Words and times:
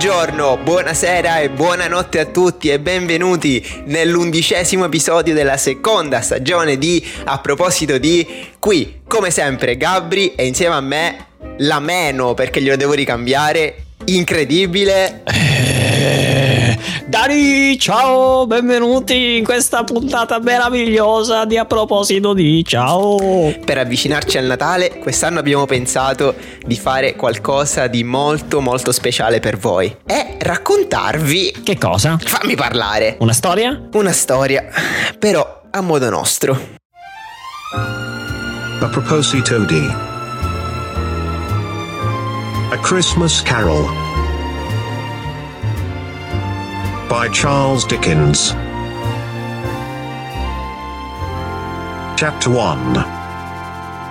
Buongiorno, 0.00 0.58
buonasera 0.58 1.40
e 1.40 1.50
buonanotte 1.50 2.20
a 2.20 2.26
tutti 2.26 2.68
e 2.68 2.78
benvenuti 2.78 3.82
nell'undicesimo 3.86 4.84
episodio 4.84 5.34
della 5.34 5.56
seconda 5.56 6.20
stagione 6.20 6.78
di 6.78 7.04
A 7.24 7.40
proposito 7.40 7.98
di 7.98 8.24
qui, 8.60 9.00
come 9.08 9.32
sempre, 9.32 9.76
Gabri 9.76 10.36
e 10.36 10.46
insieme 10.46 10.76
a 10.76 10.80
me 10.80 11.26
la 11.56 11.80
meno 11.80 12.34
perché 12.34 12.62
glielo 12.62 12.76
devo 12.76 12.92
ricambiare, 12.92 13.86
incredibile. 14.04 15.24
Dani, 17.08 17.78
ciao, 17.78 18.46
benvenuti 18.46 19.38
in 19.38 19.44
questa 19.44 19.82
puntata 19.82 20.38
meravigliosa 20.40 21.46
di 21.46 21.56
A 21.56 21.64
proposito 21.64 22.34
di 22.34 22.62
ciao. 22.66 23.16
Per 23.64 23.78
avvicinarci 23.78 24.36
al 24.36 24.44
Natale, 24.44 24.98
quest'anno 24.98 25.38
abbiamo 25.38 25.64
pensato 25.64 26.34
di 26.66 26.76
fare 26.76 27.16
qualcosa 27.16 27.86
di 27.86 28.04
molto 28.04 28.60
molto 28.60 28.92
speciale 28.92 29.40
per 29.40 29.56
voi 29.56 29.86
e 30.04 30.36
raccontarvi, 30.38 31.60
Che 31.64 31.78
cosa? 31.78 32.18
fammi 32.22 32.54
parlare, 32.56 33.16
Una 33.20 33.32
storia? 33.32 33.88
una 33.94 34.12
storia, 34.12 34.64
però 35.18 35.62
a 35.70 35.80
modo 35.80 36.10
nostro. 36.10 36.76
A 38.80 38.86
proposito 38.90 39.58
di 39.60 39.80
A 42.70 42.78
Christmas 42.80 43.40
Carol 43.42 44.06
by 47.08 47.28
Charles 47.30 47.86
Dickens. 47.86 48.54
Chapter 52.16 52.48
1 52.52 53.06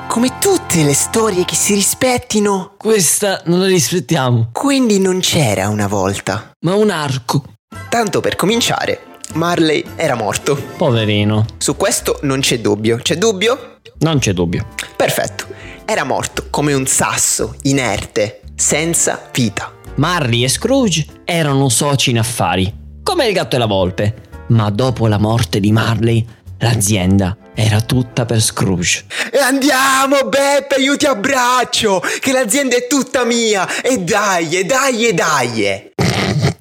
Come 0.08 0.38
tutte 0.40 0.84
le 0.84 0.94
storie 0.94 1.46
che 1.46 1.56
si 1.56 1.74
rispettino, 1.74 2.74
Questa 2.78 3.42
non 3.46 3.60
la 3.60 3.68
rispettiamo, 3.68 4.50
quindi 4.52 5.00
non 5.00 5.20
c'era 5.20 5.68
una 5.70 5.88
volta. 5.88 6.52
ma 6.66 6.76
un 6.76 6.90
arco. 6.90 7.44
Tanto 7.90 8.22
per 8.22 8.36
cominciare, 8.36 9.02
Marley 9.34 9.84
era 9.96 10.16
morto. 10.16 10.56
Poverino, 10.56 11.46
Su 11.58 11.76
questo 11.76 12.20
non 12.24 12.40
c'è 12.40 12.60
dubbio. 12.60 12.98
C'è 12.98 13.18
dubbio? 13.18 13.76
non 14.00 14.20
c'è 14.20 14.32
dubbio. 14.34 14.66
Perfetto. 14.96 15.46
Era 15.86 16.04
morto 16.04 16.46
come 16.50 16.74
un 16.74 16.86
sasso, 16.86 17.56
inerte, 17.64 18.42
senza 18.56 19.30
vita. 19.34 19.74
Marley 19.96 20.44
e 20.44 20.48
Scrooge 20.50 21.06
erano 21.26 21.70
soci 21.70 22.12
in 22.12 22.20
affari, 22.20 22.72
come 23.08 23.28
il 23.28 23.34
gatto 23.34 23.56
e 23.56 23.60
la 23.60 23.68
volpe. 23.68 24.16
Ma 24.48 24.70
dopo 24.70 25.08
la 25.08 25.18
morte 25.18 25.62
di 25.62 25.72
Marley, 25.72 26.26
l'azienda 26.58 27.38
era 27.54 27.80
tutta 27.80 28.26
per 28.26 28.42
Scrooge. 28.42 29.06
E 29.32 29.38
andiamo, 29.38 30.28
Beppe, 30.28 30.76
io 30.82 30.98
ti 30.98 31.06
abbraccio, 31.06 32.02
che 32.20 32.34
l'azienda 32.34 32.76
è 32.76 32.86
tutta 32.88 33.24
mia. 33.24 33.66
E 33.82 34.00
dai, 34.00 34.58
e 34.58 34.66
dai, 34.66 35.08
e 35.08 35.14
dai. 35.14 35.92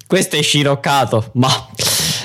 Questo 0.07 0.37
è 0.37 0.41
sciroccato, 0.41 1.31
ma 1.33 1.49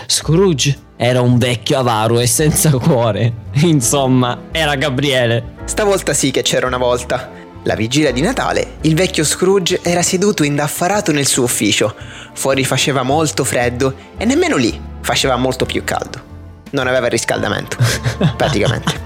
Scrooge 0.07 0.91
era 0.97 1.21
un 1.21 1.37
vecchio 1.37 1.79
avaro 1.79 2.21
e 2.21 2.29
senza 2.29 2.71
cuore. 2.71 3.33
Insomma, 3.63 4.43
era 4.53 4.77
Gabriele. 4.77 5.57
Stavolta 5.65 6.15
sì 6.15 6.31
che 6.31 6.43
c'era 6.43 6.69
una 6.69 6.79
volta. 6.79 7.42
La 7.65 7.77
vigilia 7.77 8.11
di 8.11 8.21
Natale, 8.21 8.79
il 8.81 8.97
vecchio 8.97 9.23
Scrooge 9.23 9.81
era 9.83 10.03
seduto 10.03 10.43
indaffarato 10.43 11.13
nel 11.13 11.29
suo 11.29 11.45
ufficio. 11.45 11.95
Fuori 12.33 12.65
faceva 12.65 13.05
molto 13.05 13.45
freddo 13.45 13.95
e 14.17 14.25
nemmeno 14.25 14.57
lì 14.57 14.81
faceva 15.01 15.37
molto 15.37 15.65
più 15.65 15.85
caldo. 15.85 16.31
Non 16.71 16.89
aveva 16.89 17.07
il 17.07 17.13
riscaldamento, 17.13 17.77
praticamente. 18.37 19.01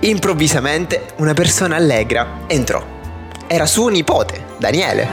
Improvvisamente 0.00 1.12
una 1.16 1.32
persona 1.32 1.76
allegra 1.76 2.40
entrò. 2.46 2.84
Era 3.46 3.64
suo 3.64 3.88
nipote, 3.88 4.44
Daniele. 4.58 5.08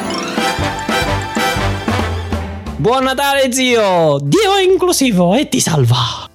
Buon 2.75 3.05
Natale, 3.05 3.53
zio! 3.53 4.17
Dio 4.21 4.53
è 4.53 4.63
inclusivo 4.63 5.33
e 5.33 5.47
ti 5.47 5.61
salva! 5.61 6.27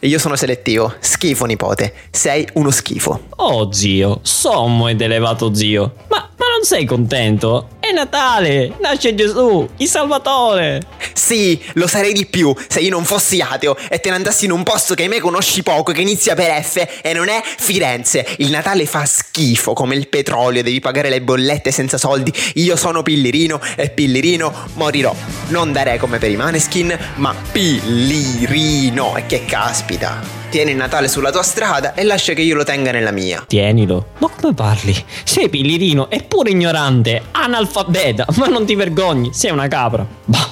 Bah, 0.00 0.06
io 0.08 0.18
sono 0.18 0.34
selettivo. 0.36 0.94
Schifo, 0.98 1.44
nipote. 1.44 1.92
Sei 2.10 2.46
uno 2.54 2.70
schifo. 2.70 3.26
Oh, 3.36 3.70
zio, 3.72 4.20
sommo 4.22 4.88
ed 4.88 5.00
elevato 5.00 5.54
zio. 5.54 5.92
Ma, 6.08 6.29
ma 6.40 6.46
non 6.56 6.64
sei 6.64 6.86
contento? 6.86 7.68
È 7.78 7.92
Natale! 7.92 8.72
Nasce 8.80 9.14
Gesù, 9.14 9.68
il 9.76 9.86
Salvatore! 9.86 10.80
Sì, 11.12 11.62
lo 11.74 11.86
sarei 11.86 12.14
di 12.14 12.24
più 12.24 12.54
se 12.66 12.80
io 12.80 12.88
non 12.88 13.04
fossi 13.04 13.42
ateo 13.42 13.76
e 13.90 14.00
te 14.00 14.08
ne 14.08 14.16
andassi 14.16 14.46
in 14.46 14.52
un 14.52 14.62
posto 14.62 14.94
che 14.94 15.02
ahimè 15.02 15.18
conosci 15.18 15.62
poco, 15.62 15.92
che 15.92 16.00
inizia 16.00 16.34
per 16.34 16.62
F 16.62 17.00
e 17.02 17.12
non 17.12 17.28
è 17.28 17.42
Firenze. 17.44 18.26
Il 18.38 18.50
Natale 18.50 18.86
fa 18.86 19.04
schifo 19.04 19.74
come 19.74 19.96
il 19.96 20.08
petrolio, 20.08 20.62
devi 20.62 20.80
pagare 20.80 21.10
le 21.10 21.20
bollette 21.20 21.70
senza 21.70 21.98
soldi. 21.98 22.32
Io 22.54 22.74
sono 22.74 23.02
Pillirino 23.02 23.60
e 23.76 23.90
Pillirino 23.90 24.70
morirò. 24.74 25.14
Non 25.48 25.72
da 25.72 25.82
re 25.82 25.98
come 25.98 26.16
per 26.16 26.30
i 26.30 26.36
Maneskin, 26.36 26.98
ma 27.16 27.34
Pillirino. 27.52 29.14
E 29.16 29.26
che 29.26 29.44
caspita. 29.44 30.39
Tieni 30.50 30.72
il 30.72 30.76
Natale 30.76 31.06
sulla 31.06 31.30
tua 31.30 31.44
strada 31.44 31.94
e 31.94 32.02
lascia 32.02 32.32
che 32.32 32.42
io 32.42 32.56
lo 32.56 32.64
tenga 32.64 32.90
nella 32.90 33.12
mia. 33.12 33.44
Tienilo. 33.46 34.08
Ma 34.18 34.28
come 34.28 34.52
parli? 34.52 34.92
Sei 35.22 35.48
pillirino, 35.48 36.10
eppure 36.10 36.50
ignorante, 36.50 37.22
analfabeta, 37.30 38.26
ma 38.34 38.46
non 38.46 38.66
ti 38.66 38.74
vergogni, 38.74 39.32
sei 39.32 39.52
una 39.52 39.68
capra. 39.68 40.04
Bah. 40.24 40.50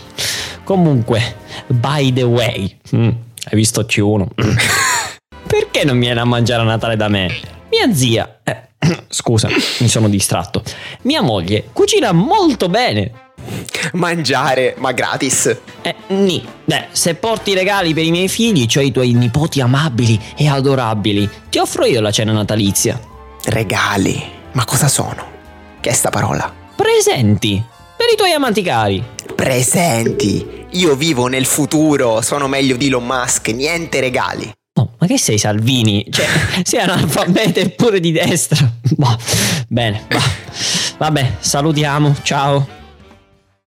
Comunque, 0.63 1.35
by 1.67 2.13
the 2.13 2.23
way, 2.23 2.77
mm, 2.95 3.09
hai 3.09 3.57
visto 3.57 3.81
C1? 3.81 4.27
Mm. 4.41 4.57
Perché 5.49 5.85
non 5.85 5.99
viene 5.99 6.21
a 6.21 6.25
mangiare 6.25 6.63
a 6.63 6.65
Natale 6.65 6.95
da 6.95 7.09
me? 7.09 7.35
Mia 7.69 7.93
zia, 7.93 8.39
eh, 8.45 8.69
scusa, 9.09 9.49
mi 9.81 9.89
sono 9.89 10.09
distratto. 10.09 10.63
Mia 11.03 11.23
moglie 11.23 11.71
cucina 11.73 12.13
molto 12.13 12.69
bene. 12.69 13.27
Mangiare, 13.93 14.75
ma 14.79 14.93
gratis. 14.93 15.57
Eh, 15.83 15.95
ni. 16.09 16.47
Beh, 16.65 16.87
se 16.93 17.15
porti 17.15 17.55
regali 17.55 17.95
per 17.95 18.05
i 18.05 18.11
miei 18.11 18.29
figli, 18.29 18.67
cioè 18.67 18.85
i 18.85 18.93
tuoi 18.93 19.13
nipoti 19.13 19.61
amabili 19.61 20.21
e 20.37 20.49
adorabili, 20.49 21.29
ti 21.49 21.59
offro 21.59 21.85
io 21.85 22.01
la 22.01 22.11
cena 22.11 22.33
natalizia. 22.33 23.01
Regali. 23.45 24.23
Ma 24.53 24.65
cosa 24.65 24.89
sono? 24.89 25.27
Che 25.81 25.91
è 25.91 25.93
sta 25.93 26.11
parola? 26.11 26.53
Presenti 26.75 27.77
per 27.99 28.07
i 28.13 28.17
tuoi 28.17 28.31
amanti 28.31 28.63
cari. 28.63 29.03
Presenti. 29.35 30.67
Io 30.71 30.95
vivo 30.95 31.27
nel 31.27 31.47
futuro, 31.47 32.21
sono 32.21 32.47
meglio 32.47 32.77
di 32.77 32.87
Elon 32.87 33.05
Musk, 33.05 33.49
niente 33.49 33.99
regali. 33.99 34.49
Oh, 34.75 34.93
ma 34.99 35.07
che 35.09 35.19
sei 35.19 35.37
Salvini? 35.37 36.07
Cioè, 36.09 36.27
sei 36.63 36.79
analfabeta 36.79 37.61
pure 37.71 37.99
di 37.99 38.13
destra. 38.13 38.71
Boh, 38.97 39.17
bene, 39.67 40.05
va. 40.09 40.23
Vabbè, 40.99 41.39
salutiamo, 41.41 42.15
ciao. 42.23 42.78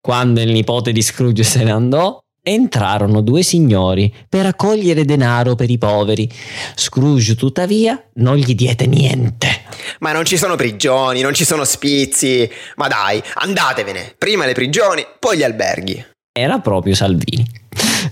Quando 0.03 0.41
il 0.41 0.51
nipote 0.51 0.91
di 0.91 1.03
Scrooge 1.03 1.43
se 1.43 1.63
ne 1.63 1.69
andò, 1.69 2.17
entrarono 2.41 3.21
due 3.21 3.43
signori 3.43 4.11
per 4.27 4.45
raccogliere 4.45 5.05
denaro 5.05 5.53
per 5.53 5.69
i 5.69 5.77
poveri. 5.77 6.27
Scrooge, 6.73 7.35
tuttavia, 7.35 8.03
non 8.15 8.37
gli 8.37 8.55
diede 8.55 8.87
niente. 8.87 9.61
Ma 9.99 10.11
non 10.11 10.25
ci 10.25 10.37
sono 10.37 10.55
prigioni, 10.55 11.21
non 11.21 11.35
ci 11.35 11.45
sono 11.45 11.65
spizi. 11.65 12.49
Ma 12.77 12.87
dai, 12.87 13.21
andatevene. 13.35 14.15
Prima 14.17 14.47
le 14.47 14.53
prigioni, 14.53 15.05
poi 15.19 15.37
gli 15.37 15.43
alberghi. 15.43 16.03
Era 16.31 16.57
proprio 16.57 16.95
Salvini. 16.95 17.45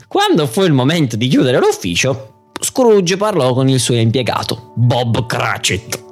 Quando 0.07 0.45
fu 0.45 0.61
il 0.61 0.73
momento 0.73 1.15
di 1.15 1.27
chiudere 1.27 1.57
l'ufficio, 1.57 2.51
Scrooge 2.61 3.17
parlò 3.17 3.55
con 3.55 3.67
il 3.67 3.79
suo 3.79 3.95
impiegato, 3.95 4.73
Bob 4.75 5.25
Cratchit. 5.25 6.03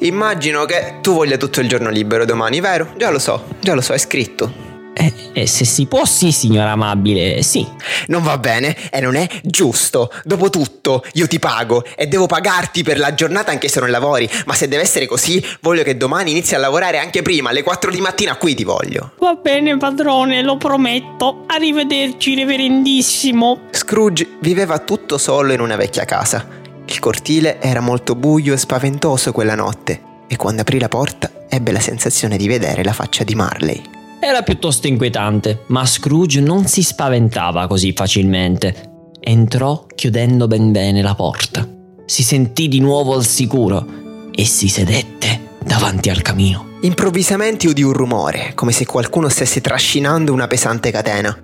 Immagino 0.00 0.64
che 0.64 1.00
tu 1.02 1.12
voglia 1.12 1.36
tutto 1.36 1.60
il 1.60 1.68
giorno 1.68 1.90
libero 1.90 2.24
domani, 2.24 2.60
vero? 2.60 2.94
Già 2.96 3.10
lo 3.10 3.18
so, 3.18 3.44
già 3.60 3.74
lo 3.74 3.82
so, 3.82 3.92
è 3.92 3.98
scritto. 3.98 4.67
E, 5.00 5.12
e 5.32 5.46
se 5.46 5.64
si 5.64 5.86
può, 5.86 6.04
sì, 6.04 6.32
signora 6.32 6.72
amabile, 6.72 7.42
sì. 7.42 7.64
Non 8.08 8.22
va 8.22 8.36
bene 8.36 8.76
e 8.90 9.00
non 9.00 9.14
è 9.14 9.28
giusto. 9.44 10.10
Dopotutto, 10.24 11.04
io 11.12 11.28
ti 11.28 11.38
pago 11.38 11.84
e 11.94 12.08
devo 12.08 12.26
pagarti 12.26 12.82
per 12.82 12.98
la 12.98 13.14
giornata 13.14 13.52
anche 13.52 13.68
se 13.68 13.78
non 13.78 13.90
lavori. 13.90 14.28
Ma 14.46 14.54
se 14.54 14.66
deve 14.66 14.82
essere 14.82 15.06
così, 15.06 15.44
voglio 15.60 15.84
che 15.84 15.96
domani 15.96 16.32
inizi 16.32 16.56
a 16.56 16.58
lavorare 16.58 16.98
anche 16.98 17.22
prima, 17.22 17.50
alle 17.50 17.62
4 17.62 17.92
di 17.92 18.00
mattina 18.00 18.36
qui 18.36 18.54
ti 18.56 18.64
voglio. 18.64 19.12
Va 19.18 19.34
bene, 19.34 19.76
padrone, 19.76 20.42
lo 20.42 20.56
prometto. 20.56 21.44
Arrivederci, 21.46 22.34
reverendissimo. 22.34 23.60
Scrooge 23.70 24.26
viveva 24.40 24.78
tutto 24.80 25.16
solo 25.16 25.52
in 25.52 25.60
una 25.60 25.76
vecchia 25.76 26.04
casa. 26.04 26.44
Il 26.86 26.98
cortile 26.98 27.60
era 27.60 27.80
molto 27.80 28.14
buio 28.14 28.54
e 28.54 28.56
spaventoso 28.56 29.30
quella 29.30 29.54
notte 29.54 30.00
e 30.26 30.36
quando 30.36 30.62
aprì 30.62 30.78
la 30.78 30.88
porta 30.88 31.30
ebbe 31.48 31.70
la 31.70 31.80
sensazione 31.80 32.36
di 32.36 32.48
vedere 32.48 32.82
la 32.82 32.92
faccia 32.92 33.24
di 33.24 33.34
Marley. 33.34 33.97
Era 34.20 34.42
piuttosto 34.42 34.88
inquietante, 34.88 35.64
ma 35.68 35.86
Scrooge 35.86 36.40
non 36.40 36.66
si 36.66 36.82
spaventava 36.82 37.66
così 37.68 37.92
facilmente. 37.92 38.90
Entrò 39.20 39.86
chiudendo 39.94 40.48
ben 40.48 40.72
bene 40.72 41.02
la 41.02 41.14
porta. 41.14 41.66
Si 42.04 42.22
sentì 42.22 42.68
di 42.68 42.80
nuovo 42.80 43.14
al 43.14 43.24
sicuro 43.24 43.86
e 44.34 44.44
si 44.44 44.68
sedette 44.68 45.56
davanti 45.64 46.10
al 46.10 46.22
camino. 46.22 46.66
Improvvisamente 46.80 47.68
udì 47.68 47.82
un 47.82 47.92
rumore, 47.92 48.52
come 48.54 48.72
se 48.72 48.86
qualcuno 48.86 49.28
stesse 49.28 49.60
trascinando 49.60 50.32
una 50.32 50.46
pesante 50.46 50.90
catena. 50.90 51.36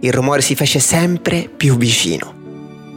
Il 0.00 0.12
rumore 0.12 0.40
si 0.40 0.54
fece 0.54 0.78
sempre 0.80 1.48
più 1.48 1.76
vicino. 1.76 2.34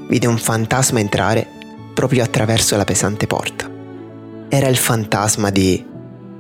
Vide 0.08 0.28
un 0.28 0.38
fantasma 0.38 1.00
entrare 1.00 1.48
proprio 1.94 2.24
attraverso 2.24 2.76
la 2.76 2.86
pesante 2.86 3.28
porta. 3.28 3.70
Era 4.50 4.68
il 4.68 4.78
fantasma 4.78 5.50
di... 5.50 5.86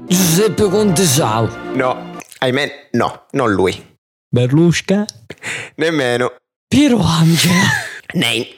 Giuseppe 0.08 0.70
Contesau. 0.70 1.48
No, 1.74 2.11
ahimè, 2.44 2.90
no, 2.94 3.26
non 3.32 3.52
lui. 3.52 3.98
Berlusca? 4.28 5.06
Nemmeno. 5.76 6.34
Piero 6.68 7.00
Angela? 7.00 7.70
Nei. 8.14 8.56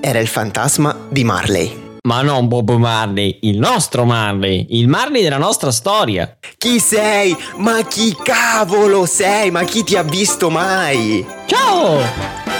Era 0.00 0.18
il 0.18 0.28
fantasma 0.28 1.06
di 1.08 1.24
Marley. 1.24 1.86
Ma 2.06 2.22
non 2.22 2.48
Bob 2.48 2.70
Marley, 2.76 3.38
il 3.42 3.58
nostro 3.58 4.04
Marley, 4.04 4.66
il 4.70 4.88
Marley 4.88 5.22
della 5.22 5.38
nostra 5.38 5.72
storia. 5.72 6.38
Chi 6.56 6.78
sei? 6.78 7.36
Ma 7.56 7.82
chi 7.82 8.14
cavolo 8.22 9.04
sei? 9.04 9.50
Ma 9.50 9.64
chi 9.64 9.84
ti 9.84 9.96
ha 9.96 10.02
visto 10.02 10.48
mai? 10.48 11.26
Ciao! 11.46 12.00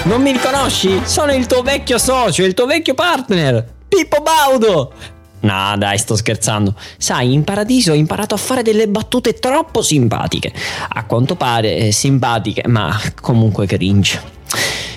Non 0.03 0.21
mi 0.21 0.31
riconosci? 0.31 1.01
Sono 1.05 1.33
il 1.33 1.45
tuo 1.45 1.61
vecchio 1.61 1.97
socio, 1.97 2.43
il 2.43 2.53
tuo 2.53 2.65
vecchio 2.65 2.93
partner, 2.93 3.77
Pippo 3.87 4.21
Baudo! 4.21 4.93
No, 5.41 5.75
dai, 5.77 5.97
sto 5.97 6.15
scherzando. 6.15 6.75
Sai, 6.97 7.33
in 7.33 7.43
paradiso 7.43 7.91
ho 7.91 7.95
imparato 7.95 8.35
a 8.35 8.37
fare 8.37 8.61
delle 8.61 8.87
battute 8.87 9.33
troppo 9.35 9.81
simpatiche. 9.81 10.51
A 10.89 11.05
quanto 11.05 11.35
pare 11.35 11.75
eh, 11.75 11.91
simpatiche, 11.91 12.67
ma 12.67 12.99
comunque 13.21 13.65
cringe. 13.65 14.21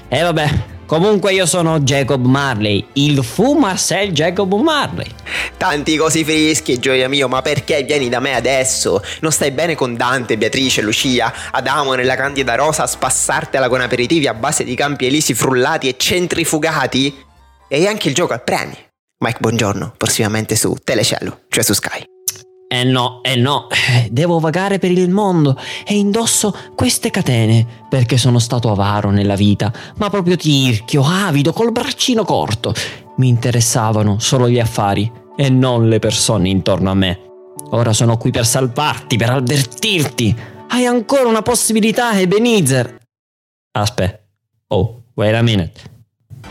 E 0.08 0.20
vabbè, 0.20 0.50
comunque 0.86 1.32
io 1.32 1.46
sono 1.46 1.80
Jacob 1.80 2.24
Marley, 2.24 2.84
il 2.94 3.22
fu 3.22 3.54
Marcel 3.54 4.10
Jacob 4.12 4.52
Marley. 4.60 5.06
Tanti 5.56 5.96
cosi 5.96 6.24
freschi, 6.24 6.78
gioia 6.78 7.08
mio, 7.08 7.28
ma 7.28 7.40
perché 7.40 7.84
vieni 7.84 8.08
da 8.08 8.18
me 8.18 8.34
adesso? 8.34 9.00
Non 9.20 9.30
stai 9.30 9.52
bene 9.52 9.76
con 9.76 9.96
Dante, 9.96 10.36
Beatrice, 10.36 10.82
Lucia, 10.82 11.32
Adamo 11.52 11.94
nella 11.94 12.16
Candida 12.16 12.56
Rosa 12.56 12.82
a 12.82 12.86
spassartela 12.88 13.68
con 13.68 13.80
aperitivi 13.80 14.26
a 14.26 14.34
base 14.34 14.64
di 14.64 14.74
campi 14.74 15.06
elisi 15.06 15.34
frullati 15.34 15.88
e 15.88 15.94
centrifugati? 15.96 17.16
E 17.68 17.86
anche 17.86 18.08
il 18.08 18.14
gioco 18.14 18.32
al 18.34 18.42
premi. 18.42 18.76
Mike 19.22 19.38
Buongiorno, 19.38 19.94
prossimamente 19.96 20.56
su 20.56 20.74
Telecielo, 20.82 21.42
cioè 21.48 21.62
su 21.62 21.74
Sky. 21.74 22.02
Eh 22.66 22.82
no, 22.82 23.20
eh 23.22 23.36
no, 23.36 23.68
devo 24.10 24.40
vagare 24.40 24.80
per 24.80 24.90
il 24.90 25.10
mondo 25.10 25.56
e 25.86 25.94
indosso 25.94 26.52
queste 26.74 27.10
catene 27.10 27.84
perché 27.88 28.16
sono 28.16 28.40
stato 28.40 28.68
avaro 28.72 29.10
nella 29.10 29.36
vita, 29.36 29.72
ma 29.98 30.10
proprio 30.10 30.34
tirchio, 30.34 31.04
avido, 31.04 31.52
col 31.52 31.70
braccino 31.70 32.24
corto. 32.24 32.74
Mi 33.18 33.28
interessavano 33.28 34.18
solo 34.18 34.48
gli 34.48 34.58
affari 34.58 35.08
e 35.36 35.48
non 35.50 35.88
le 35.88 36.00
persone 36.00 36.48
intorno 36.48 36.90
a 36.90 36.94
me. 36.94 37.20
Ora 37.70 37.92
sono 37.92 38.16
qui 38.16 38.32
per 38.32 38.44
salvarti, 38.44 39.16
per 39.16 39.30
avvertirti. 39.30 40.36
Hai 40.66 40.84
ancora 40.84 41.28
una 41.28 41.42
possibilità, 41.42 42.18
Ebenezer. 42.18 42.98
Aspetta. 43.70 44.18
Oh, 44.66 45.04
wait 45.14 45.32
a 45.32 45.42
minute. 45.42 46.01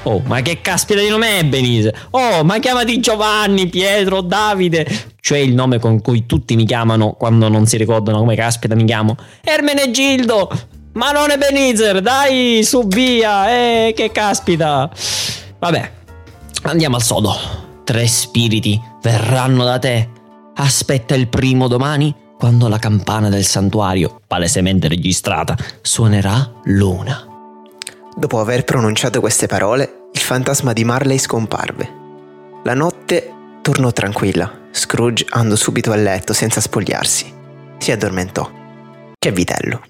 Oh, 0.04 0.22
ma 0.26 0.42
che 0.42 0.62
caspita 0.62 1.00
di 1.00 1.10
nome 1.10 1.38
è 1.38 1.46
Benise? 1.46 1.94
Oh, 2.12 2.44
ma 2.44 2.58
chiamati 2.58 3.00
Giovanni, 3.00 3.68
Pietro, 3.68 4.22
Davide. 4.22 4.88
Cioè 5.20 5.38
il 5.38 5.54
nome 5.54 5.78
con 5.78 6.02
cui 6.02 6.26
tutti 6.26 6.56
mi 6.56 6.66
chiamano 6.66 7.14
quando 7.14 7.48
non 7.50 7.68
si 7.68 7.78
ricordano 7.78 8.18
come 8.18 8.36
caspita 8.36 8.74
mi 8.74 8.86
chiamo. 8.86 9.16
Ermenegildo! 9.44 10.50
Ma 10.94 11.12
non 11.12 11.30
è 11.30 11.38
Benizer, 11.38 12.02
dai, 12.02 12.64
su 12.64 12.86
via, 12.88 13.50
eh, 13.50 13.94
che 13.96 14.12
caspita. 14.12 14.90
Vabbè, 15.60 15.92
andiamo 16.64 16.96
al 16.98 17.04
sodo. 17.04 17.34
Tre 17.86 18.08
spiriti 18.08 18.82
verranno 19.02 19.64
da 19.64 19.80
te. 19.80 20.10
Aspetta 20.56 21.16
il 21.16 21.30
primo 21.30 21.68
domani, 21.68 22.14
quando 22.38 22.68
la 22.68 22.78
campana 22.78 23.30
del 23.30 23.46
santuario, 23.46 24.20
palesemente 24.28 24.88
registrata, 24.88 25.56
suonerà 25.82 26.52
l'una. 26.64 27.31
Dopo 28.22 28.40
aver 28.40 28.64
pronunciato 28.66 29.20
queste 29.20 29.48
parole, 29.48 30.10
il 30.14 30.20
fantasma 30.20 30.74
di 30.74 30.84
Marley 30.84 31.18
scomparve. 31.18 31.92
La 32.64 32.76
notte 32.76 33.34
tornò 33.64 33.92
tranquilla. 33.92 34.68
Scrooge 34.70 35.26
andò 35.30 35.56
subito 35.56 35.92
a 35.92 35.96
letto 35.96 36.32
senza 36.32 36.62
spogliarsi. 36.62 37.34
Si 37.80 37.92
addormentò. 37.92 38.48
Che 39.18 39.32
vitello. 39.32 39.82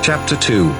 Chapter 0.00 0.38
2 0.46 0.72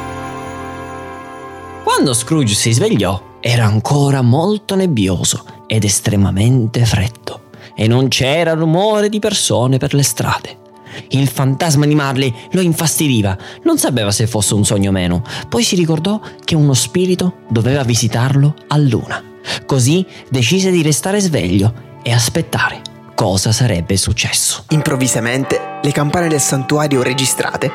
Quando 1.82 2.14
Scrooge 2.14 2.54
si 2.54 2.70
svegliò, 2.70 3.38
era 3.40 3.64
ancora 3.64 4.22
molto 4.22 4.76
nebbioso 4.76 5.44
ed 5.66 5.82
estremamente 5.82 6.84
freddo, 6.84 7.50
e 7.74 7.88
non 7.88 8.06
c'era 8.06 8.54
rumore 8.54 9.08
di 9.08 9.18
persone 9.18 9.78
per 9.78 9.92
le 9.92 10.04
strade. 10.04 10.66
Il 11.08 11.28
fantasma 11.28 11.86
di 11.86 11.94
Marley 11.94 12.34
lo 12.52 12.60
infastidiva, 12.60 13.36
non 13.64 13.78
sapeva 13.78 14.10
se 14.10 14.26
fosse 14.26 14.54
un 14.54 14.64
sogno 14.64 14.90
o 14.90 14.92
meno, 14.92 15.22
poi 15.48 15.62
si 15.62 15.76
ricordò 15.76 16.20
che 16.44 16.54
uno 16.54 16.74
spirito 16.74 17.38
doveva 17.48 17.82
visitarlo 17.82 18.54
a 18.68 18.76
luna. 18.76 19.22
Così 19.66 20.04
decise 20.28 20.70
di 20.70 20.82
restare 20.82 21.20
sveglio 21.20 21.86
e 22.02 22.12
aspettare 22.12 22.82
cosa 23.18 23.50
sarebbe 23.50 23.96
successo. 23.96 24.64
Improvvisamente 24.68 25.80
le 25.82 25.90
campane 25.90 26.28
del 26.28 26.40
santuario 26.40 27.02
registrate 27.02 27.68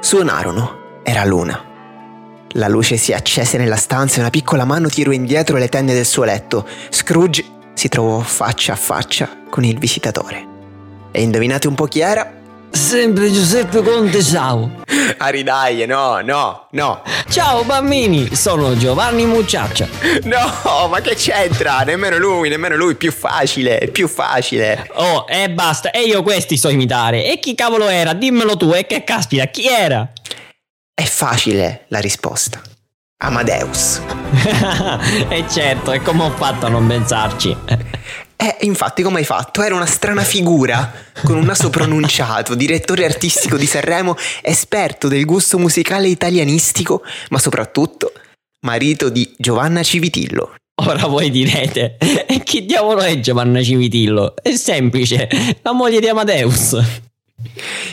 suonarono. 0.00 1.00
Era 1.02 1.24
luna. 1.24 1.64
La 2.54 2.68
luce 2.68 2.98
si 2.98 3.14
accese 3.14 3.56
nella 3.56 3.76
stanza 3.76 4.18
e 4.18 4.20
una 4.20 4.28
piccola 4.28 4.66
mano 4.66 4.88
tirò 4.88 5.10
indietro 5.10 5.56
le 5.56 5.70
tende 5.70 5.94
del 5.94 6.04
suo 6.04 6.24
letto. 6.24 6.66
Scrooge 6.90 7.44
si 7.72 7.88
trovò 7.88 8.18
faccia 8.18 8.74
a 8.74 8.76
faccia 8.76 9.38
con 9.48 9.64
il 9.64 9.78
visitatore. 9.78 10.46
E 11.12 11.22
indovinate 11.22 11.66
un 11.66 11.74
po' 11.74 11.86
chi 11.86 12.00
era? 12.00 12.39
Sempre 12.70 13.30
Giuseppe 13.32 13.82
Conte, 13.82 14.22
ciao! 14.22 14.70
Aridaglie, 15.18 15.86
no, 15.86 16.20
no, 16.20 16.66
no. 16.70 17.02
Ciao 17.28 17.64
bambini, 17.64 18.34
sono 18.34 18.76
Giovanni 18.76 19.26
Mucciaccia. 19.26 19.88
No, 20.24 20.88
ma 20.88 21.00
che 21.00 21.14
c'entra? 21.14 21.80
Nemmeno 21.80 22.16
lui, 22.18 22.48
nemmeno 22.48 22.76
lui, 22.76 22.94
più 22.94 23.12
facile, 23.12 23.88
più 23.92 24.08
facile. 24.08 24.88
Oh, 24.94 25.24
e 25.28 25.50
basta, 25.50 25.90
e 25.90 26.02
io 26.02 26.22
questi 26.22 26.56
so 26.56 26.68
imitare. 26.68 27.24
E 27.24 27.38
chi 27.38 27.54
cavolo 27.54 27.88
era? 27.88 28.12
Dimmelo 28.12 28.56
tu, 28.56 28.72
e 28.72 28.86
che 28.86 29.04
caspita, 29.04 29.46
chi 29.46 29.66
era? 29.66 30.10
È 30.94 31.04
facile 31.04 31.84
la 31.88 31.98
risposta. 31.98 32.60
Amadeus. 33.22 34.00
e 35.28 35.44
certo, 35.48 35.92
e 35.92 36.00
come 36.00 36.24
ho 36.24 36.30
fatto 36.30 36.66
a 36.66 36.68
non 36.68 36.86
pensarci? 36.86 37.56
Eh, 38.42 38.56
infatti, 38.60 39.02
come 39.02 39.18
hai 39.18 39.24
fatto? 39.26 39.62
Era 39.62 39.74
una 39.74 39.84
strana 39.84 40.22
figura, 40.22 40.90
con 41.24 41.36
un 41.36 41.44
naso 41.44 41.68
pronunciato, 41.68 42.54
direttore 42.54 43.04
artistico 43.04 43.58
di 43.58 43.66
Sanremo, 43.66 44.16
esperto 44.40 45.08
del 45.08 45.26
gusto 45.26 45.58
musicale 45.58 46.08
italianistico, 46.08 47.02
ma 47.28 47.38
soprattutto 47.38 48.12
marito 48.64 49.10
di 49.10 49.30
Giovanna 49.36 49.82
Civitillo. 49.82 50.54
Ora 50.86 51.06
voi 51.06 51.30
direte, 51.30 51.98
e 51.98 52.42
chi 52.42 52.64
diavolo 52.64 53.02
è 53.02 53.20
Giovanna 53.20 53.62
Civitillo? 53.62 54.34
È 54.40 54.54
semplice, 54.56 55.28
la 55.60 55.72
moglie 55.72 56.00
di 56.00 56.08
Amadeus. 56.08 56.78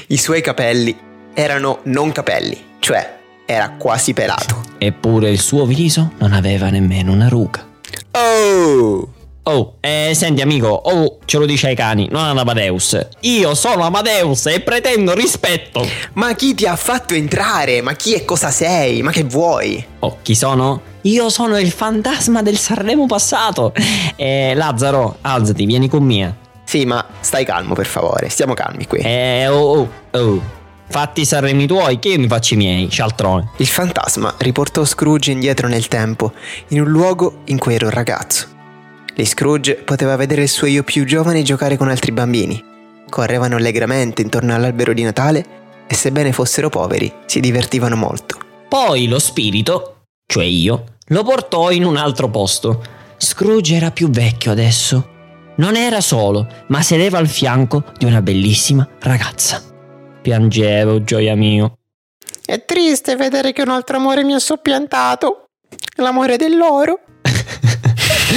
I 0.07 0.17
suoi 0.17 0.41
capelli 0.41 0.98
erano 1.33 1.81
non 1.83 2.13
capelli, 2.13 2.57
cioè 2.79 3.17
era 3.45 3.72
quasi 3.72 4.13
pelato. 4.13 4.63
Eppure 4.77 5.29
il 5.29 5.41
suo 5.41 5.65
viso 5.65 6.13
non 6.19 6.31
aveva 6.31 6.69
nemmeno 6.69 7.12
una 7.12 7.27
ruga. 7.27 7.67
Oh! 8.12 9.15
Oh, 9.50 9.75
eh, 9.80 10.12
senti 10.13 10.42
amico, 10.42 10.68
oh, 10.68 11.20
ce 11.24 11.38
lo 11.38 11.46
dice 11.46 11.68
ai 11.68 11.75
cani, 11.75 12.10
non 12.12 12.25
ad 12.25 12.38
Amadeus. 12.38 13.00
Io 13.22 13.56
sono 13.56 13.86
Amadeus 13.86 14.48
e 14.48 14.60
pretendo 14.60 15.13
rispetto. 15.13 15.88
Ma 16.13 16.36
chi 16.36 16.54
ti 16.54 16.66
ha 16.66 16.75
fatto 16.75 17.13
entrare? 17.13 17.82
Ma 17.82 17.94
chi 17.94 18.13
e 18.13 18.25
cosa 18.25 18.51
sei? 18.51 19.01
Ma 19.01 19.12
che 19.12 19.24
vuoi? 19.24 19.82
Oh, 20.00 20.18
chi 20.22 20.36
sono? 20.36 20.82
Io 21.04 21.30
sono 21.30 21.58
il 21.58 21.72
fantasma 21.72 22.42
del 22.42 22.58
Sanremo 22.58 23.06
passato. 23.06 23.74
Eh, 24.18 24.54
Lazzaro, 24.54 25.20
alzati, 25.22 25.66
vieni 25.66 25.88
con 25.88 26.04
me. 26.04 26.36
Sì, 26.66 26.84
ma 26.84 27.06
stai 27.22 27.46
calmo 27.46 27.74
per 27.74 27.86
favore, 27.86 28.27
stiamo 28.27 28.54
calmi 28.54 28.86
qui. 28.86 29.00
Eh, 29.00 29.48
oh, 29.48 29.77
oh, 29.77 29.89
oh. 30.12 30.42
Fatti 30.89 31.22
i 31.22 31.25
Sanremi 31.25 31.68
tuoi, 31.68 32.00
che 32.00 32.10
io 32.10 32.20
mi 32.20 32.27
faccio 32.27 32.56
i 32.56 32.58
miei, 32.58 32.89
cialtrone. 32.89 33.51
Il 33.58 33.68
fantasma 33.68 34.36
riportò 34.39 34.84
Scrooge 34.84 35.32
indietro 35.32 35.70
nel 35.70 35.88
tempo, 35.88 36.34
in 36.70 36.82
un 36.82 36.89
luogo 36.89 37.44
in 37.46 37.58
cui 37.58 37.75
era 37.75 37.86
un 37.86 37.92
ragazzo. 37.92 38.56
Lì 39.17 39.25
Scrooge 39.25 39.77
poteva 39.77 40.15
vedere 40.15 40.43
il 40.43 40.47
suo 40.47 40.67
io 40.67 40.83
più 40.83 41.03
giovane 41.03 41.41
giocare 41.41 41.75
con 41.75 41.89
altri 41.89 42.12
bambini. 42.12 42.63
Correvano 43.09 43.55
allegramente 43.55 44.21
intorno 44.21 44.53
all'albero 44.53 44.93
di 44.93 45.01
Natale 45.01 45.45
e 45.88 45.95
sebbene 45.95 46.31
fossero 46.31 46.69
poveri, 46.69 47.12
si 47.25 47.39
divertivano 47.39 47.95
molto. 47.95 48.38
Poi 48.69 49.07
lo 49.07 49.17
spirito, 49.17 50.03
cioè 50.27 50.43
io, 50.43 50.97
lo 51.07 51.24
portò 51.24 51.71
in 51.71 51.83
un 51.83 51.97
altro 51.97 52.29
posto. 52.29 52.83
Scrooge 53.17 53.75
era 53.75 53.89
più 53.89 54.12
vecchio 54.12 54.51
adesso. 54.51 55.15
Non 55.55 55.75
era 55.75 56.00
solo, 56.00 56.47
ma 56.67 56.83
sedeva 56.83 57.17
al 57.17 57.27
fianco 57.27 57.86
di 57.97 58.05
una 58.05 58.21
bellissima 58.21 58.88
ragazza. 59.00 59.63
Piangevo, 60.21 61.03
gioia 61.03 61.36
mio. 61.36 61.79
È 62.45 62.63
triste 62.65 63.15
vedere 63.15 63.51
che 63.51 63.63
un 63.63 63.69
altro 63.69 63.97
amore 63.97 64.24
mi 64.24 64.36
ha 64.36 64.39
soppiantato. 64.39 65.45
L'amore 65.95 66.38
dell'oro. 66.38 67.00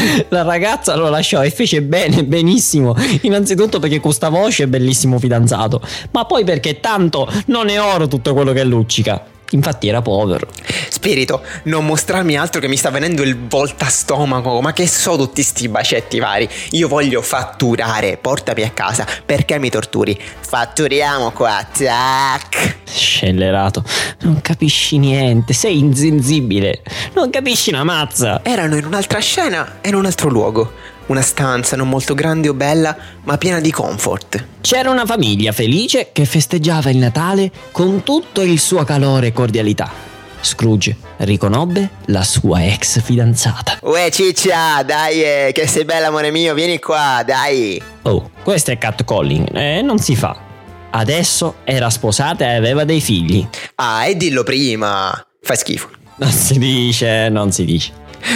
La 0.29 0.43
ragazza 0.43 0.95
lo 0.97 1.09
lasciò 1.09 1.43
e 1.45 1.51
fece 1.51 1.83
bene, 1.83 2.25
benissimo. 2.25 2.97
Innanzitutto 3.23 3.79
perché 3.79 4.01
con 4.01 4.13
sta 4.13 4.29
voce 4.29 4.65
è 4.65 4.67
bellissimo 4.67 5.19
fidanzato, 5.19 5.81
ma 6.13 6.25
poi 6.25 6.45
perché 6.45 6.81
tanto 6.81 7.31
non 7.47 7.69
è 7.69 7.81
oro 7.81 8.09
tutto 8.09 8.35
quello 8.35 8.53
che 8.53 8.65
luccica. 8.65 9.25
Infatti 9.53 9.89
era 9.89 10.01
povero. 10.01 10.47
Spirito, 10.89 11.43
non 11.65 11.85
mostrarmi 11.85 12.37
altro 12.37 12.61
che 12.61 12.69
mi 12.69 12.77
sta 12.77 12.91
venendo 12.91 13.23
il 13.23 13.37
volta 13.49 13.87
stomaco, 13.87 14.61
ma 14.61 14.73
che 14.73 14.87
so 14.87 15.17
tutti 15.17 15.43
sti 15.43 15.69
bacetti 15.69 16.21
vari. 16.21 16.49
Io 16.71 16.87
voglio 16.87 17.21
fatturare, 17.21 18.17
portami 18.17 18.63
a 18.63 18.71
casa, 18.71 19.05
perché 19.25 19.59
mi 19.59 19.69
torturi? 19.69 20.17
Fatturiamo 20.41 21.33
qua, 21.33 21.67
tac. 21.77 22.70
Scellerato, 23.01 23.83
non 24.21 24.41
capisci 24.43 24.99
niente, 24.99 25.55
sei 25.55 25.79
insensibile, 25.79 26.83
non 27.15 27.31
capisci 27.31 27.71
una 27.71 27.83
mazza. 27.83 28.41
Erano 28.45 28.77
in 28.77 28.85
un'altra 28.85 29.19
scena 29.21 29.79
e 29.81 29.89
in 29.89 29.95
un 29.95 30.05
altro 30.05 30.29
luogo. 30.29 30.73
Una 31.07 31.23
stanza 31.23 31.77
non 31.77 31.89
molto 31.89 32.15
grande 32.15 32.49
o 32.49 32.55
bella, 32.55 32.97
ma 33.25 33.39
piena 33.39 33.59
di 33.59 33.71
comfort. 33.73 34.45
C'era 34.61 34.91
una 34.91 35.07
famiglia 35.07 35.51
felice 35.51 36.11
che 36.13 36.25
festeggiava 36.25 36.91
il 36.91 36.99
Natale 36.99 37.51
con 37.73 38.03
tutto 38.03 38.43
il 38.43 38.61
suo 38.61 38.85
calore 38.85 39.29
e 39.29 39.33
cordialità. 39.33 39.91
Scrooge 40.43 40.97
riconobbe 41.19 41.89
la 42.07 42.23
sua 42.23 42.65
ex 42.67 43.03
fidanzata. 43.03 43.79
Uè 43.83 44.11
ciccia, 44.11 44.83
dai, 44.85 45.23
eh, 45.23 45.51
che 45.53 45.67
sei 45.67 45.85
bella 45.85 46.09
amore 46.09 46.31
mio, 46.31 46.55
vieni 46.55 46.79
qua, 46.79 47.23
dai. 47.27 47.83
Oh, 48.03 48.31
questo 48.43 48.71
è 48.71 48.79
catcalling, 48.79 49.49
eh, 49.55 49.83
non 49.83 49.99
si 49.99 50.15
fa. 50.15 50.49
Adesso 50.91 51.57
era 51.65 51.89
sposata 51.91 52.45
e 52.45 52.57
aveva 52.57 52.85
dei 52.85 53.01
figli. 53.01 53.47
Ah, 53.77 54.07
e 54.07 54.17
dillo 54.17 54.43
prima. 54.43 55.13
Fai 55.41 55.57
schifo. 55.57 55.89
Non 56.17 56.31
si 56.31 56.59
dice, 56.59 57.29
non 57.31 57.53
si 57.53 57.65
dice. 57.65 57.93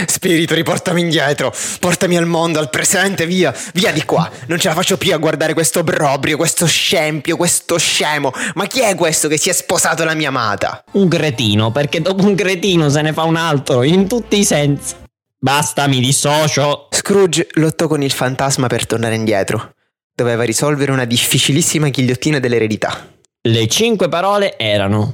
Spirito, 0.06 0.54
riportami 0.54 1.02
indietro, 1.02 1.52
portami 1.78 2.16
al 2.16 2.26
mondo, 2.26 2.58
al 2.58 2.70
presente, 2.70 3.26
via, 3.26 3.54
via 3.74 3.92
di 3.92 4.04
qua. 4.04 4.30
Non 4.46 4.58
ce 4.58 4.68
la 4.68 4.74
faccio 4.74 4.96
più 4.96 5.12
a 5.12 5.18
guardare 5.18 5.52
questo 5.52 5.80
obbrobrio, 5.80 6.36
questo 6.36 6.66
scempio, 6.66 7.36
questo 7.36 7.76
scemo. 7.76 8.32
Ma 8.54 8.66
chi 8.66 8.80
è 8.80 8.94
questo 8.94 9.28
che 9.28 9.38
si 9.38 9.50
è 9.50 9.52
sposato 9.52 10.04
la 10.04 10.14
mia 10.14 10.28
amata? 10.28 10.84
Un 10.92 11.08
cretino, 11.08 11.70
perché 11.70 12.00
dopo 12.00 12.24
un 12.24 12.34
cretino 12.34 12.88
se 12.88 13.02
ne 13.02 13.12
fa 13.12 13.24
un 13.24 13.36
altro, 13.36 13.82
in 13.82 14.08
tutti 14.08 14.38
i 14.38 14.44
sensi. 14.44 14.94
Basta, 15.38 15.86
mi 15.86 16.00
dissocio. 16.00 16.88
Scrooge 16.90 17.48
lottò 17.52 17.86
con 17.86 18.02
il 18.02 18.12
fantasma 18.12 18.66
per 18.66 18.86
tornare 18.86 19.14
indietro. 19.14 19.74
Doveva 20.16 20.44
risolvere 20.44 20.92
una 20.92 21.06
difficilissima 21.06 21.88
ghigliottina 21.88 22.38
dell'eredità. 22.38 23.12
Le 23.48 23.66
cinque 23.66 24.08
parole 24.08 24.56
erano 24.56 25.10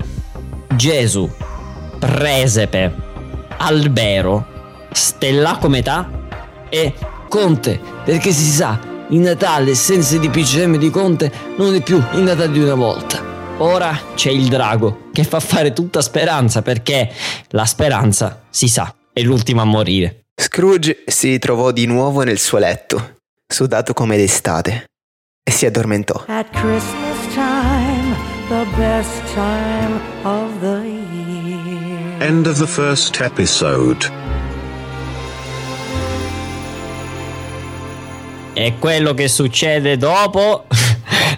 Gesù, 0.77 1.27
presepe, 1.99 2.95
albero, 3.57 4.87
stellaco 4.93 5.71
metà 5.71 6.29
e 6.69 6.93
conte, 7.31 7.81
perché 8.05 8.31
si 8.31 8.51
sa, 8.51 8.79
il 9.09 9.21
Natale 9.21 9.75
senza 9.75 10.17
il 10.17 10.21
DPCM 10.21 10.77
di 10.77 10.91
Conte 10.91 11.33
non 11.57 11.75
è 11.75 11.83
più 11.83 11.97
il 12.13 12.21
Natale 12.21 12.53
di 12.53 12.61
una 12.61 12.75
volta. 12.75 13.25
Ora 13.57 13.99
c'è 14.15 14.31
il 14.31 14.49
drago 14.49 15.09
che 15.15 15.25
fa 15.25 15.41
fare 15.41 15.73
tutta 15.73 16.03
speranza 16.03 16.61
perché 16.61 17.11
la 17.49 17.65
speranza, 17.65 18.43
si 18.51 18.69
sa, 18.69 18.95
è 19.15 19.23
l'ultima 19.23 19.63
a 19.63 19.65
morire. 19.65 20.27
Scrooge 20.35 21.05
si 21.07 21.39
trovò 21.39 21.71
di 21.71 21.87
nuovo 21.87 22.23
nel 22.23 22.39
suo 22.39 22.59
letto, 22.59 23.21
sudato 23.47 23.93
come 23.93 24.17
d'estate, 24.17 24.89
e 25.43 25.51
si 25.51 25.67
addormentò. 25.67 26.25
At 26.27 26.51
Christmas 26.51 27.35
time, 27.35 28.15
the 28.49 28.67
best 28.77 29.23
time 29.35 30.01
of 30.23 30.59
the 30.61 30.83
year. 30.85 32.23
End 32.23 32.47
of 32.47 32.59
the 32.59 32.67
first 32.67 33.21
episode. 33.21 34.09
E 38.53 38.75
quello 38.79 39.15
che 39.15 39.29
succede 39.29 39.97
dopo 39.97 40.67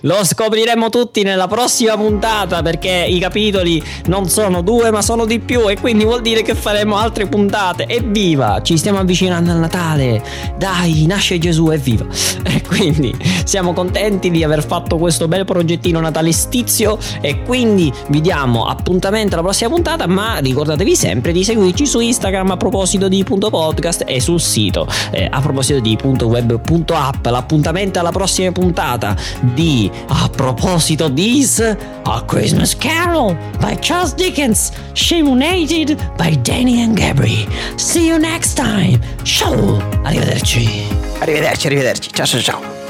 lo 0.03 0.25
scopriremo 0.25 0.89
tutti 0.89 1.23
nella 1.23 1.47
prossima 1.47 1.97
puntata 1.97 2.63
perché 2.63 3.07
i 3.09 3.19
capitoli 3.19 3.83
non 4.07 4.29
sono 4.29 4.63
due 4.63 4.91
ma 4.91 5.03
sono 5.03 5.25
di 5.25 5.39
più 5.39 5.69
e 5.69 5.79
quindi 5.79 6.05
vuol 6.05 6.23
dire 6.23 6.43
che 6.43 6.55
faremo 6.55 6.97
altre 6.97 7.27
puntate. 7.27 7.87
Evviva! 7.87 8.61
Ci 8.63 8.77
stiamo 8.77 8.99
avvicinando 8.99 9.51
al 9.51 9.59
Natale. 9.59 10.23
Dai, 10.57 11.07
nasce 11.07 11.39
Gesù, 11.39 11.71
evviva! 11.71 12.07
E 12.53 12.61
quindi 12.61 13.15
siamo 13.45 13.73
contenti 13.73 14.31
di 14.31 14.45
aver 14.45 14.65
fatto 14.65 14.99
questo 14.99 15.27
bel 15.27 15.45
progettino 15.45 16.01
natalestizio 16.01 16.99
e 17.21 17.43
quindi 17.43 17.91
vi 18.09 18.21
diamo 18.21 18.67
appuntamento 18.67 19.35
alla 19.35 19.43
prossima 19.43 19.71
puntata 19.71 20.07
ma 20.07 20.39
ricordatevi 20.39 20.95
sempre 20.95 21.33
di 21.33 21.45
seguirci 21.45 21.87
su 21.87 22.01
Instagram 22.01 22.51
a 22.51 22.57
proposito 22.57 23.09
di 23.09 23.23
punto 23.25 23.49
podcast 23.49 24.05
e 24.07 24.21
sul 24.21 24.41
sito 24.41 24.87
eh, 25.13 25.29
a 25.31 25.41
proposito 25.41 25.81
di 25.81 25.97
punto 25.97 26.27
web 26.27 26.61
punto 26.61 26.95
app 26.95 27.25
l'appuntamento 27.27 27.99
alla 27.99 28.11
prossima 28.11 28.53
puntata 28.53 29.17
di 29.41 29.91
a 30.09 30.29
proposito 30.29 31.09
dis 31.09 31.61
A 31.61 32.25
Christmas 32.27 32.75
Carol 32.75 33.37
by 33.61 33.77
Charles 33.77 34.15
Dickens 34.15 34.73
Shamunated 34.95 35.97
by 36.17 36.37
Danny 36.43 36.83
and 36.83 36.97
Gabri 36.97 37.47
see 37.77 38.09
you 38.09 38.19
next 38.19 38.55
time 38.55 39.01
ciao 39.25 39.79
arrivederci 40.05 41.03
Arrivederci, 41.23 41.69
arrivederci. 41.69 42.11
Ciao 42.11 42.27
ciao 42.27 42.41
ciao. 42.41 42.82